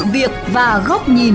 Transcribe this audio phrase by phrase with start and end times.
[0.00, 1.34] sự việc và góc nhìn.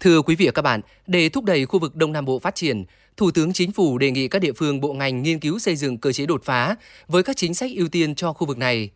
[0.00, 2.54] Thưa quý vị và các bạn, để thúc đẩy khu vực Đông Nam Bộ phát
[2.54, 2.84] triển,
[3.16, 5.98] Thủ tướng Chính phủ đề nghị các địa phương bộ ngành nghiên cứu xây dựng
[5.98, 6.76] cơ chế đột phá
[7.08, 8.90] với các chính sách ưu tiên cho khu vực này.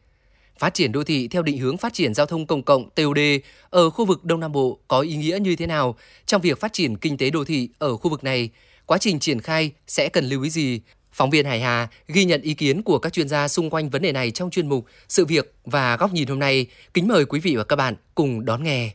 [0.58, 3.18] Phát triển đô thị theo định hướng phát triển giao thông công cộng TOD
[3.70, 6.72] ở khu vực Đông Nam Bộ có ý nghĩa như thế nào trong việc phát
[6.72, 8.50] triển kinh tế đô thị ở khu vực này?
[8.86, 10.80] Quá trình triển khai sẽ cần lưu ý gì?
[11.14, 14.02] Phóng viên Hải Hà ghi nhận ý kiến của các chuyên gia xung quanh vấn
[14.02, 16.66] đề này trong chuyên mục Sự việc và góc nhìn hôm nay.
[16.94, 18.90] Kính mời quý vị và các bạn cùng đón nghe.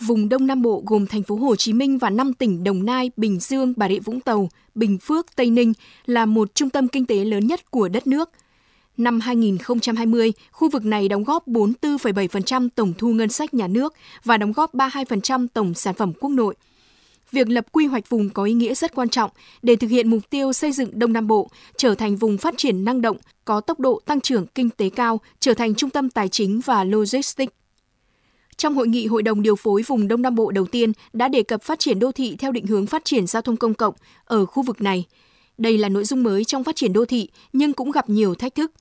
[0.00, 3.10] Vùng Đông Nam Bộ gồm thành phố Hồ Chí Minh và 5 tỉnh Đồng Nai,
[3.16, 5.72] Bình Dương, Bà Rịa Vũng Tàu, Bình Phước, Tây Ninh
[6.06, 8.30] là một trung tâm kinh tế lớn nhất của đất nước.
[8.96, 14.36] Năm 2020, khu vực này đóng góp 44,7% tổng thu ngân sách nhà nước và
[14.36, 16.54] đóng góp 32% tổng sản phẩm quốc nội.
[17.32, 19.30] Việc lập quy hoạch vùng có ý nghĩa rất quan trọng
[19.62, 22.84] để thực hiện mục tiêu xây dựng Đông Nam Bộ trở thành vùng phát triển
[22.84, 26.28] năng động, có tốc độ tăng trưởng kinh tế cao, trở thành trung tâm tài
[26.28, 27.52] chính và logistics.
[28.56, 31.42] Trong hội nghị Hội đồng điều phối vùng Đông Nam Bộ đầu tiên đã đề
[31.42, 34.46] cập phát triển đô thị theo định hướng phát triển giao thông công cộng ở
[34.46, 35.04] khu vực này.
[35.58, 38.54] Đây là nội dung mới trong phát triển đô thị nhưng cũng gặp nhiều thách
[38.54, 38.72] thức.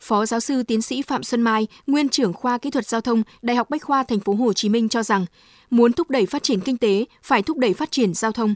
[0.00, 3.22] Phó giáo sư tiến sĩ Phạm Xuân Mai, nguyên trưởng khoa kỹ thuật giao thông,
[3.42, 5.26] Đại học Bách khoa Thành phố Hồ Chí Minh cho rằng,
[5.70, 8.54] muốn thúc đẩy phát triển kinh tế phải thúc đẩy phát triển giao thông.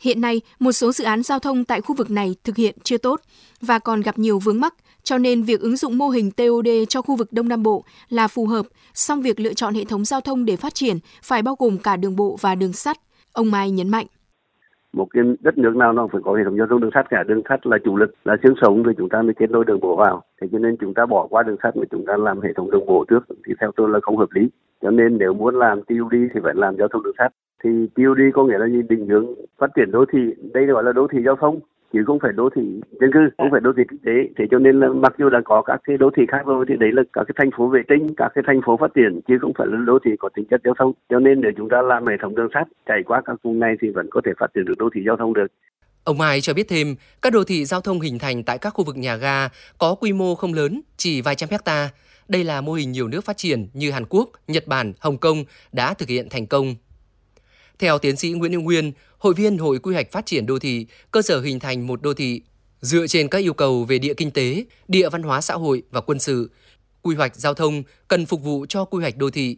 [0.00, 2.98] Hiện nay, một số dự án giao thông tại khu vực này thực hiện chưa
[2.98, 3.20] tốt
[3.60, 7.02] và còn gặp nhiều vướng mắc, cho nên việc ứng dụng mô hình TOD cho
[7.02, 10.20] khu vực Đông Nam Bộ là phù hợp, song việc lựa chọn hệ thống giao
[10.20, 13.00] thông để phát triển phải bao gồm cả đường bộ và đường sắt.
[13.32, 14.06] Ông Mai nhấn mạnh
[14.92, 17.22] một cái đất nước nào nó phải có hệ thống giao thông đường sắt cả.
[17.22, 19.80] Đường sắt là chủ lực, là xương sống rồi chúng ta mới kết nối đường
[19.80, 20.22] bộ vào.
[20.40, 22.70] Thế cho nên chúng ta bỏ qua đường sắt mà chúng ta làm hệ thống
[22.70, 24.50] đường bộ trước thì theo tôi là không hợp lý.
[24.82, 27.32] Cho nên nếu muốn làm TOD thì phải làm giao thông đường sắt.
[27.64, 28.82] Thì TOD có nghĩa là gì?
[28.88, 29.26] Định hướng
[29.58, 30.34] phát triển đô thị.
[30.54, 31.60] Đây gọi là đô thị giao thông
[31.92, 32.62] chứ không phải đô thị
[33.00, 35.40] dân cư không phải đô thị kinh tế thế cho nên là mặc dù đã
[35.44, 37.80] có các cái đô thị khác rồi thì đấy là các cái thành phố vệ
[37.88, 40.44] tinh các cái thành phố phát triển chứ không phải là đô thị có tính
[40.50, 43.22] chất giao thông cho nên nếu chúng ta làm hệ thống đường sắt chạy qua
[43.24, 45.46] các vùng này thì vẫn có thể phát triển được đô thị giao thông được
[46.04, 48.84] Ông Mai cho biết thêm, các đô thị giao thông hình thành tại các khu
[48.84, 49.48] vực nhà ga
[49.78, 51.88] có quy mô không lớn, chỉ vài trăm hecta.
[52.28, 55.44] Đây là mô hình nhiều nước phát triển như Hàn Quốc, Nhật Bản, Hồng Kông
[55.72, 56.74] đã thực hiện thành công.
[57.78, 60.86] Theo tiến sĩ Nguyễn Hữu Nguyên, hội viên Hội Quy hoạch Phát triển Đô thị,
[61.10, 62.42] cơ sở hình thành một đô thị
[62.80, 66.00] dựa trên các yêu cầu về địa kinh tế, địa văn hóa xã hội và
[66.00, 66.50] quân sự.
[67.02, 69.56] Quy hoạch giao thông cần phục vụ cho quy hoạch đô thị.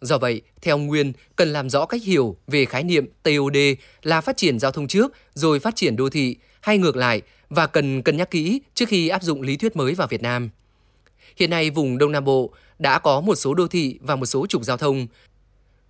[0.00, 3.56] Do vậy, theo Nguyên, cần làm rõ cách hiểu về khái niệm TOD
[4.02, 7.66] là phát triển giao thông trước rồi phát triển đô thị hay ngược lại và
[7.66, 10.50] cần cân nhắc kỹ trước khi áp dụng lý thuyết mới vào Việt Nam.
[11.36, 14.46] Hiện nay, vùng Đông Nam Bộ đã có một số đô thị và một số
[14.46, 15.06] trục giao thông,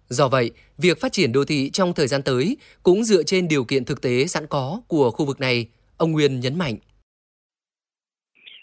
[0.08, 3.64] Do vậy, việc phát triển đô thị trong thời gian tới cũng dựa trên điều
[3.64, 6.74] kiện thực tế sẵn có của khu vực này, ông Nguyên nhấn mạnh.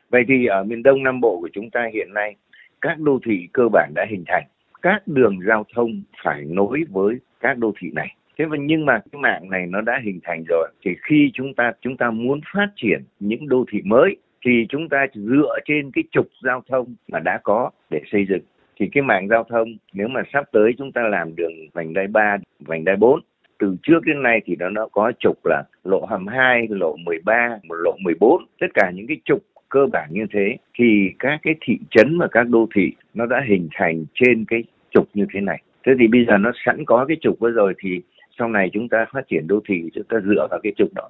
[0.09, 2.35] Vậy thì ở miền Đông Nam Bộ của chúng ta hiện nay,
[2.81, 4.47] các đô thị cơ bản đã hình thành.
[4.81, 8.15] Các đường giao thông phải nối với các đô thị này.
[8.37, 11.53] Thế mà nhưng mà cái mạng này nó đã hình thành rồi thì khi chúng
[11.53, 15.91] ta chúng ta muốn phát triển những đô thị mới thì chúng ta dựa trên
[15.91, 18.41] cái trục giao thông mà đã có để xây dựng
[18.79, 22.07] thì cái mạng giao thông nếu mà sắp tới chúng ta làm đường vành đai
[22.07, 23.19] 3, vành đai 4
[23.59, 27.95] từ trước đến nay thì nó nó có trục là lộ 22, lộ 13, lộ
[27.99, 32.17] 14, tất cả những cái trục cơ bản như thế thì các cái thị trấn
[32.19, 35.61] và các đô thị nó đã hình thành trên cái trục như thế này.
[35.85, 38.01] Thế thì bây giờ nó sẵn có cái trục đó rồi thì
[38.39, 41.09] sau này chúng ta phát triển đô thị chúng ta dựa vào cái trục đó.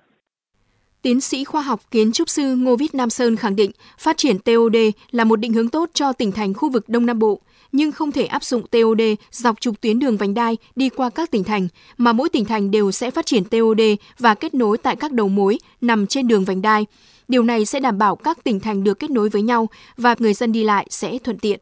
[1.06, 4.40] Tiến sĩ khoa học kiến trúc sư Ngô Vít Nam Sơn khẳng định phát triển
[4.40, 4.76] TOD
[5.12, 8.12] là một định hướng tốt cho tỉnh thành khu vực Đông Nam Bộ nhưng không
[8.12, 9.02] thể áp dụng TOD
[9.32, 11.68] dọc trục tuyến đường vành đai đi qua các tỉnh thành,
[11.98, 13.82] mà mỗi tỉnh thành đều sẽ phát triển TOD
[14.20, 16.86] và kết nối tại các đầu mối nằm trên đường vành đai.
[17.28, 20.34] Điều này sẽ đảm bảo các tỉnh thành được kết nối với nhau và người
[20.34, 21.60] dân đi lại sẽ thuận tiện.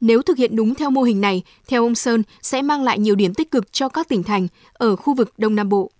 [0.00, 3.14] Nếu thực hiện đúng theo mô hình này, theo ông Sơn, sẽ mang lại nhiều
[3.14, 5.90] điểm tích cực cho các tỉnh thành ở khu vực Đông Nam Bộ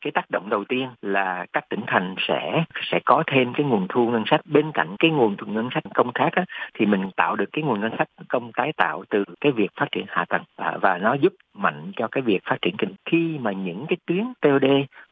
[0.00, 3.86] cái tác động đầu tiên là các tỉnh thành sẽ sẽ có thêm cái nguồn
[3.88, 4.40] thu ngân sách.
[4.46, 7.64] Bên cạnh cái nguồn thu ngân sách công khác á, thì mình tạo được cái
[7.64, 10.98] nguồn ngân sách công tái tạo từ cái việc phát triển hạ tầng à, và
[10.98, 14.64] nó giúp mạnh cho cái việc phát triển kinh khi mà những cái tuyến TOD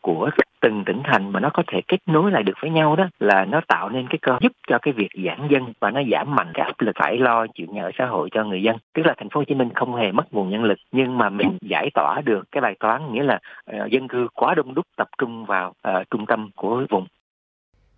[0.07, 0.31] của
[0.61, 3.45] từng tỉnh thành mà nó có thể kết nối lại được với nhau đó là
[3.45, 6.51] nó tạo nên cái cơ giúp cho cái việc giãn dân và nó giảm mạnh
[6.55, 8.77] cái áp lực phải lo chịu nhà ở xã hội cho người dân.
[8.95, 11.29] Tức là thành phố Hồ Chí Minh không hề mất nguồn nhân lực nhưng mà
[11.29, 13.39] mình giải tỏa được cái bài toán nghĩa là
[13.77, 17.07] uh, dân cư quá đông đúc tập trung vào uh, trung tâm của vùng.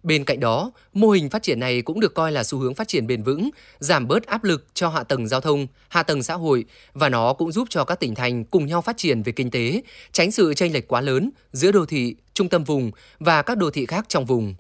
[0.03, 2.89] Bên cạnh đó, mô hình phát triển này cũng được coi là xu hướng phát
[2.89, 6.35] triển bền vững, giảm bớt áp lực cho hạ tầng giao thông, hạ tầng xã
[6.35, 9.50] hội và nó cũng giúp cho các tỉnh thành cùng nhau phát triển về kinh
[9.50, 13.59] tế, tránh sự chênh lệch quá lớn giữa đô thị, trung tâm vùng và các
[13.59, 14.55] đô thị khác trong vùng.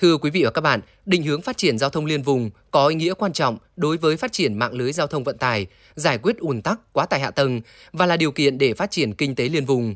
[0.00, 2.86] Thưa quý vị và các bạn, định hướng phát triển giao thông liên vùng có
[2.86, 6.18] ý nghĩa quan trọng đối với phát triển mạng lưới giao thông vận tải, giải
[6.18, 7.60] quyết ùn tắc, quá tải hạ tầng
[7.92, 9.94] và là điều kiện để phát triển kinh tế liên vùng.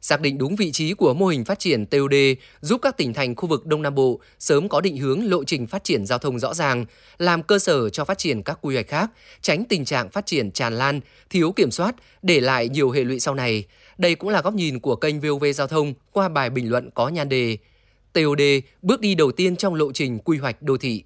[0.00, 2.14] Xác định đúng vị trí của mô hình phát triển TOD
[2.60, 5.66] giúp các tỉnh thành khu vực Đông Nam Bộ sớm có định hướng lộ trình
[5.66, 6.84] phát triển giao thông rõ ràng,
[7.18, 9.10] làm cơ sở cho phát triển các quy hoạch khác,
[9.40, 11.00] tránh tình trạng phát triển tràn lan,
[11.30, 13.64] thiếu kiểm soát, để lại nhiều hệ lụy sau này.
[13.98, 17.08] Đây cũng là góc nhìn của kênh VOV Giao thông qua bài bình luận có
[17.08, 17.58] nhan đề
[18.14, 18.40] TOD
[18.82, 21.02] bước đi đầu tiên trong lộ trình quy hoạch đô thị.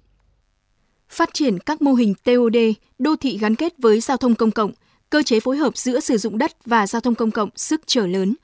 [1.09, 2.57] Phát triển các mô hình TOD,
[2.99, 4.71] đô thị gắn kết với giao thông công cộng,
[5.09, 8.07] cơ chế phối hợp giữa sử dụng đất và giao thông công cộng sức trở
[8.07, 8.35] lớn.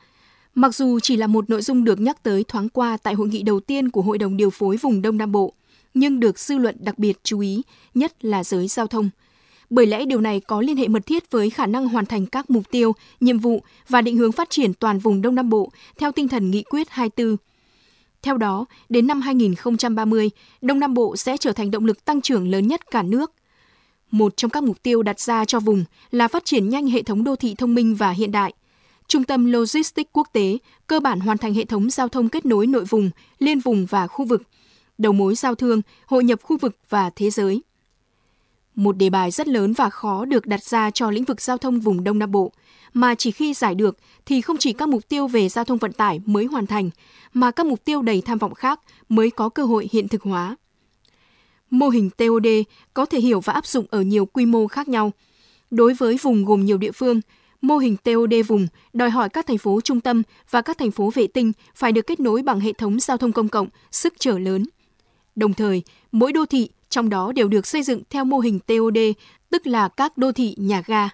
[0.56, 3.44] Mặc dù chỉ là một nội dung được nhắc tới thoáng qua tại hội nghị
[3.44, 5.54] đầu tiên của Hội đồng điều phối vùng Đông Nam Bộ,
[5.94, 7.62] nhưng được dư luận đặc biệt chú ý,
[7.94, 9.10] nhất là giới giao thông.
[9.70, 12.50] Bởi lẽ điều này có liên hệ mật thiết với khả năng hoàn thành các
[12.50, 16.12] mục tiêu, nhiệm vụ và định hướng phát triển toàn vùng Đông Nam Bộ theo
[16.12, 17.38] tinh thần nghị quyết 24
[18.25, 20.30] theo đó, đến năm 2030,
[20.62, 23.31] Đông Nam Bộ sẽ trở thành động lực tăng trưởng lớn nhất cả nước.
[24.12, 27.24] Một trong các mục tiêu đặt ra cho vùng là phát triển nhanh hệ thống
[27.24, 28.54] đô thị thông minh và hiện đại.
[29.07, 30.57] Trung tâm Logistics quốc tế
[30.88, 34.07] cơ bản hoàn thành hệ thống giao thông kết nối nội vùng, liên vùng và
[34.07, 34.42] khu vực,
[34.98, 37.62] đầu mối giao thương, hội nhập khu vực và thế giới.
[38.75, 41.80] Một đề bài rất lớn và khó được đặt ra cho lĩnh vực giao thông
[41.80, 42.51] vùng Đông Nam Bộ–
[42.95, 45.94] mà chỉ khi giải được thì không chỉ các mục tiêu về giao thông vận
[45.94, 46.89] tải mới hoàn thành,
[47.33, 48.80] mà các mục tiêu đầy tham vọng khác
[49.10, 50.56] mới có cơ hội hiện thực hóa.
[51.69, 52.48] Mô hình TOD
[52.94, 55.12] có thể hiểu và áp dụng ở nhiều quy mô khác nhau.
[55.71, 57.21] Đối với vùng gồm nhiều địa phương,
[57.62, 61.12] mô hình TOD vùng đòi hỏi các thành phố trung tâm và các thành phố
[61.13, 64.39] vệ tinh phải được kết nối bằng hệ thống giao thông công cộng sức trở
[64.39, 64.66] lớn.
[65.36, 68.97] Đồng thời, mỗi đô thị trong đó đều được xây dựng theo mô hình TOD,
[69.50, 71.09] tức là các đô thị nhà ga.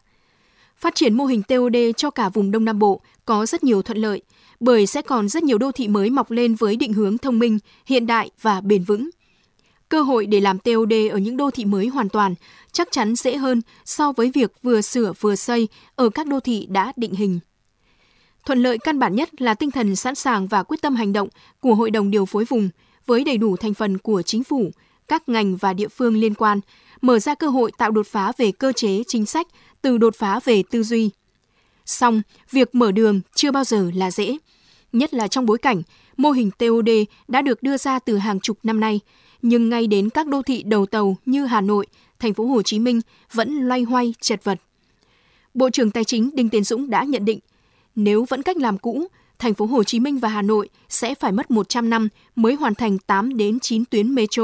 [0.77, 3.97] Phát triển mô hình TOD cho cả vùng Đông Nam Bộ có rất nhiều thuận
[3.97, 4.21] lợi,
[4.59, 7.59] bởi sẽ còn rất nhiều đô thị mới mọc lên với định hướng thông minh,
[7.85, 9.09] hiện đại và bền vững.
[9.89, 12.35] Cơ hội để làm TOD ở những đô thị mới hoàn toàn
[12.71, 16.67] chắc chắn dễ hơn so với việc vừa sửa vừa xây ở các đô thị
[16.69, 17.39] đã định hình.
[18.45, 21.27] Thuận lợi căn bản nhất là tinh thần sẵn sàng và quyết tâm hành động
[21.59, 22.69] của Hội đồng điều phối vùng
[23.05, 24.71] với đầy đủ thành phần của chính phủ,
[25.11, 26.59] các ngành và địa phương liên quan,
[27.01, 29.47] mở ra cơ hội tạo đột phá về cơ chế chính sách
[29.81, 31.09] từ đột phá về tư duy.
[31.85, 32.21] Song,
[32.51, 34.37] việc mở đường chưa bao giờ là dễ,
[34.93, 35.81] nhất là trong bối cảnh
[36.17, 36.89] mô hình TOD
[37.27, 38.99] đã được đưa ra từ hàng chục năm nay,
[39.41, 41.87] nhưng ngay đến các đô thị đầu tàu như Hà Nội,
[42.19, 43.01] thành phố Hồ Chí Minh
[43.33, 44.59] vẫn loay hoay chật vật.
[45.53, 47.39] Bộ trưởng Tài chính Đinh Tiến Dũng đã nhận định,
[47.95, 49.07] nếu vẫn cách làm cũ,
[49.39, 52.75] thành phố Hồ Chí Minh và Hà Nội sẽ phải mất 100 năm mới hoàn
[52.75, 54.43] thành 8 đến 9 tuyến metro.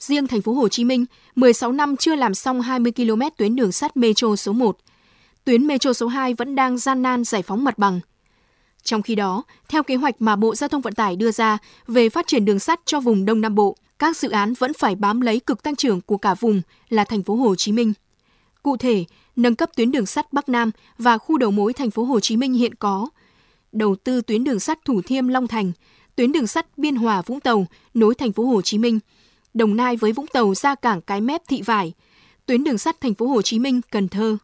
[0.00, 1.04] Riêng thành phố Hồ Chí Minh,
[1.36, 4.78] 16 năm chưa làm xong 20 km tuyến đường sắt Metro số 1.
[5.44, 8.00] Tuyến Metro số 2 vẫn đang gian nan giải phóng mặt bằng.
[8.82, 12.08] Trong khi đó, theo kế hoạch mà Bộ Giao thông Vận tải đưa ra về
[12.08, 15.20] phát triển đường sắt cho vùng Đông Nam Bộ, các dự án vẫn phải bám
[15.20, 17.92] lấy cực tăng trưởng của cả vùng là thành phố Hồ Chí Minh.
[18.62, 19.04] Cụ thể,
[19.36, 22.36] nâng cấp tuyến đường sắt Bắc Nam và khu đầu mối thành phố Hồ Chí
[22.36, 23.08] Minh hiện có,
[23.72, 25.72] đầu tư tuyến đường sắt Thủ Thiêm Long Thành,
[26.16, 28.98] tuyến đường sắt Biên Hòa Vũng Tàu nối thành phố Hồ Chí Minh–
[29.54, 31.92] Đồng Nai với Vũng Tàu ra cảng Cái Mép Thị Vải,
[32.46, 34.36] tuyến đường sắt thành phố Hồ Chí Minh, Cần Thơ.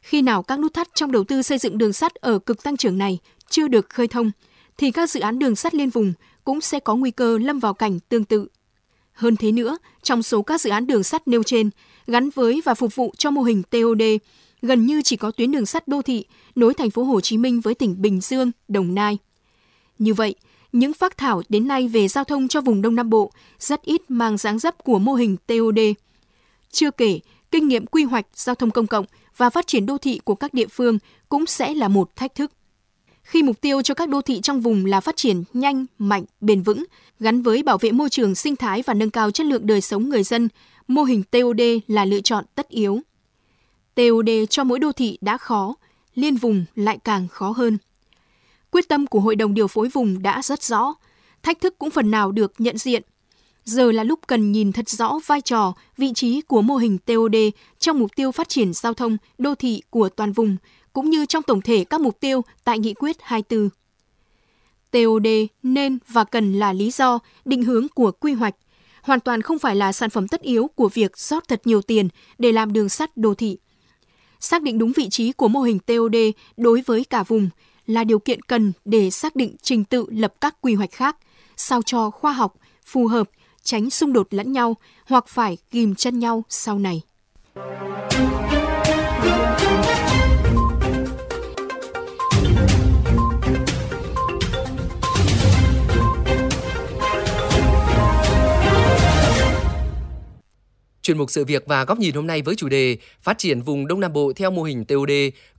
[0.00, 2.76] Khi nào các nút thắt trong đầu tư xây dựng đường sắt ở cực tăng
[2.76, 3.18] trưởng này
[3.50, 4.30] chưa được khơi thông,
[4.76, 6.12] thì các dự án đường sắt liên vùng
[6.44, 8.48] cũng sẽ có nguy cơ lâm vào cảnh tương tự.
[9.12, 11.70] Hơn thế nữa, trong số các dự án đường sắt nêu trên,
[12.06, 14.02] gắn với và phục vụ cho mô hình TOD,
[14.62, 17.60] gần như chỉ có tuyến đường sắt đô thị nối thành phố Hồ Chí Minh
[17.60, 19.18] với tỉnh Bình Dương, Đồng Nai.
[19.98, 20.34] Như vậy,
[20.74, 24.02] những phác thảo đến nay về giao thông cho vùng Đông Nam Bộ rất ít
[24.08, 25.78] mang dáng dấp của mô hình TOD.
[26.70, 30.20] Chưa kể, kinh nghiệm quy hoạch giao thông công cộng và phát triển đô thị
[30.24, 32.52] của các địa phương cũng sẽ là một thách thức.
[33.22, 36.62] Khi mục tiêu cho các đô thị trong vùng là phát triển nhanh, mạnh, bền
[36.62, 36.84] vững,
[37.20, 40.08] gắn với bảo vệ môi trường sinh thái và nâng cao chất lượng đời sống
[40.08, 40.48] người dân,
[40.88, 43.00] mô hình TOD là lựa chọn tất yếu.
[43.94, 45.74] TOD cho mỗi đô thị đã khó,
[46.14, 47.78] liên vùng lại càng khó hơn.
[48.74, 50.94] Quyết tâm của Hội đồng điều phối vùng đã rất rõ,
[51.42, 53.02] thách thức cũng phần nào được nhận diện.
[53.64, 57.36] Giờ là lúc cần nhìn thật rõ vai trò, vị trí của mô hình TOD
[57.78, 60.56] trong mục tiêu phát triển giao thông, đô thị của toàn vùng,
[60.92, 63.68] cũng như trong tổng thể các mục tiêu tại Nghị quyết 24.
[64.90, 65.26] TOD
[65.62, 68.54] nên và cần là lý do, định hướng của quy hoạch,
[69.02, 72.08] hoàn toàn không phải là sản phẩm tất yếu của việc rót thật nhiều tiền
[72.38, 73.58] để làm đường sắt đô thị.
[74.40, 76.16] Xác định đúng vị trí của mô hình TOD
[76.56, 77.50] đối với cả vùng
[77.86, 81.16] là điều kiện cần để xác định trình tự lập các quy hoạch khác,
[81.56, 82.54] sao cho khoa học,
[82.86, 83.30] phù hợp,
[83.62, 84.76] tránh xung đột lẫn nhau
[85.06, 87.02] hoặc phải ghim chân nhau sau này.
[101.04, 103.86] Chuyên mục sự việc và góc nhìn hôm nay với chủ đề Phát triển vùng
[103.86, 105.10] Đông Nam Bộ theo mô hình TOD,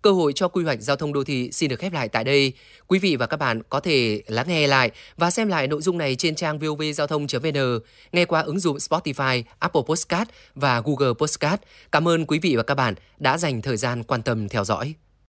[0.02, 2.54] cơ hội cho quy hoạch giao thông đô thị xin được khép lại tại đây.
[2.88, 5.98] Quý vị và các bạn có thể lắng nghe lại và xem lại nội dung
[5.98, 7.80] này trên trang vovgiao thông.vn,
[8.12, 11.62] nghe qua ứng dụng Spotify, Apple Podcast và Google Podcast.
[11.92, 14.96] Cảm ơn quý vị và các bạn đã dành thời gian quan tâm theo dõi.